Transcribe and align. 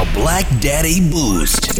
The 0.00 0.10
Black 0.14 0.46
Daddy 0.60 0.98
Boost. 1.10 1.74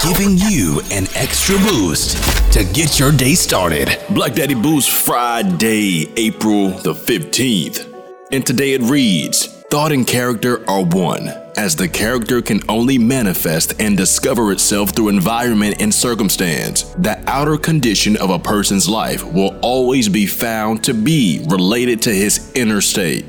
Giving 0.00 0.38
you 0.38 0.80
an 0.90 1.06
extra 1.14 1.58
boost 1.58 2.16
to 2.54 2.64
get 2.64 2.98
your 2.98 3.12
day 3.12 3.34
started. 3.34 3.98
Black 4.08 4.32
Daddy 4.32 4.54
Boost 4.54 4.88
Friday, 4.88 6.10
April 6.16 6.70
the 6.70 6.94
15th. 6.94 7.86
And 8.32 8.46
today 8.46 8.72
it 8.72 8.80
reads 8.80 9.62
Thought 9.64 9.92
and 9.92 10.06
character 10.06 10.64
are 10.70 10.82
one, 10.82 11.28
as 11.58 11.76
the 11.76 11.86
character 11.86 12.40
can 12.40 12.62
only 12.66 12.96
manifest 12.96 13.78
and 13.78 13.94
discover 13.94 14.52
itself 14.52 14.96
through 14.96 15.10
environment 15.10 15.82
and 15.82 15.92
circumstance. 15.92 16.84
The 16.94 17.22
outer 17.26 17.58
condition 17.58 18.16
of 18.16 18.30
a 18.30 18.38
person's 18.38 18.88
life 18.88 19.22
will 19.22 19.58
always 19.60 20.08
be 20.08 20.24
found 20.24 20.82
to 20.84 20.94
be 20.94 21.44
related 21.50 22.00
to 22.02 22.10
his 22.10 22.50
inner 22.54 22.80
state. 22.80 23.26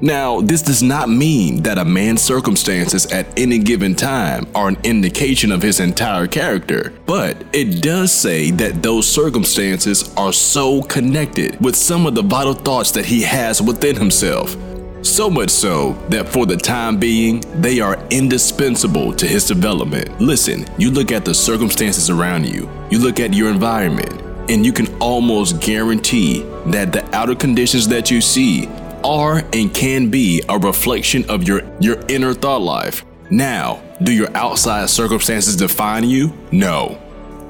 Now, 0.00 0.42
this 0.42 0.60
does 0.60 0.82
not 0.82 1.08
mean 1.08 1.62
that 1.62 1.78
a 1.78 1.84
man's 1.84 2.20
circumstances 2.20 3.06
at 3.12 3.26
any 3.38 3.58
given 3.58 3.94
time 3.94 4.46
are 4.54 4.68
an 4.68 4.76
indication 4.84 5.50
of 5.50 5.62
his 5.62 5.80
entire 5.80 6.26
character, 6.26 6.92
but 7.06 7.42
it 7.54 7.82
does 7.82 8.12
say 8.12 8.50
that 8.52 8.82
those 8.82 9.08
circumstances 9.08 10.14
are 10.16 10.34
so 10.34 10.82
connected 10.82 11.58
with 11.62 11.74
some 11.74 12.06
of 12.06 12.14
the 12.14 12.22
vital 12.22 12.52
thoughts 12.52 12.90
that 12.90 13.06
he 13.06 13.22
has 13.22 13.62
within 13.62 13.96
himself. 13.96 14.54
So 15.00 15.30
much 15.30 15.50
so 15.50 15.92
that 16.10 16.28
for 16.28 16.44
the 16.44 16.56
time 16.56 16.98
being, 16.98 17.40
they 17.62 17.80
are 17.80 17.96
indispensable 18.10 19.14
to 19.14 19.26
his 19.26 19.46
development. 19.46 20.20
Listen, 20.20 20.66
you 20.78 20.90
look 20.90 21.10
at 21.10 21.24
the 21.24 21.32
circumstances 21.32 22.10
around 22.10 22.46
you, 22.46 22.68
you 22.90 22.98
look 22.98 23.18
at 23.18 23.32
your 23.32 23.48
environment, 23.48 24.20
and 24.50 24.66
you 24.66 24.72
can 24.72 24.94
almost 25.00 25.60
guarantee 25.60 26.42
that 26.66 26.92
the 26.92 27.02
outer 27.16 27.34
conditions 27.34 27.88
that 27.88 28.10
you 28.10 28.20
see 28.20 28.68
are 29.06 29.44
and 29.52 29.72
can 29.72 30.10
be 30.10 30.42
a 30.48 30.58
reflection 30.58 31.28
of 31.30 31.46
your, 31.46 31.62
your 31.80 32.04
inner 32.08 32.34
thought 32.34 32.60
life. 32.60 33.04
Now, 33.30 33.82
do 34.02 34.12
your 34.12 34.34
outside 34.36 34.90
circumstances 34.90 35.56
define 35.56 36.08
you? 36.08 36.32
No. 36.50 37.00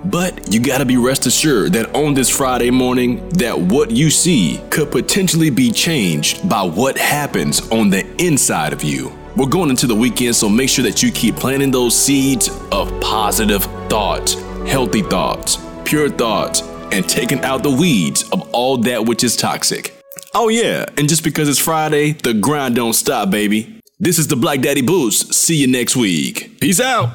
But 0.04 0.52
you 0.52 0.60
gotta 0.60 0.84
be 0.84 0.96
rest 0.96 1.26
assured 1.26 1.72
that 1.72 1.94
on 1.94 2.14
this 2.14 2.28
Friday 2.28 2.70
morning, 2.70 3.28
that 3.30 3.58
what 3.58 3.90
you 3.90 4.10
see 4.10 4.60
could 4.70 4.92
potentially 4.92 5.50
be 5.50 5.72
changed 5.72 6.48
by 6.48 6.62
what 6.62 6.96
happens 6.96 7.66
on 7.70 7.90
the 7.90 8.06
inside 8.22 8.72
of 8.72 8.84
you. 8.84 9.10
We're 9.34 9.48
going 9.48 9.70
into 9.70 9.86
the 9.86 9.94
weekend, 9.94 10.36
so 10.36 10.48
make 10.48 10.68
sure 10.68 10.84
that 10.84 11.02
you 11.02 11.10
keep 11.10 11.36
planting 11.36 11.70
those 11.70 11.96
seeds 11.96 12.48
of 12.70 13.00
positive 13.00 13.64
thoughts, 13.88 14.34
healthy 14.66 15.02
thoughts, 15.02 15.58
pure 15.84 16.08
thoughts, 16.08 16.62
and 16.92 17.08
taking 17.08 17.40
out 17.40 17.62
the 17.62 17.70
weeds 17.70 18.30
of 18.30 18.48
all 18.52 18.78
that 18.78 19.04
which 19.04 19.24
is 19.24 19.36
toxic. 19.36 19.95
Oh 20.38 20.48
yeah, 20.48 20.84
and 20.98 21.08
just 21.08 21.24
because 21.24 21.48
it's 21.48 21.58
Friday, 21.58 22.12
the 22.12 22.34
grind 22.34 22.76
don't 22.76 22.92
stop, 22.92 23.30
baby. 23.30 23.80
This 23.98 24.18
is 24.18 24.28
the 24.28 24.36
Black 24.36 24.60
Daddy 24.60 24.82
Boost. 24.82 25.32
See 25.32 25.56
you 25.56 25.66
next 25.66 25.96
week. 25.96 26.60
Peace 26.60 26.78
out. 26.78 27.08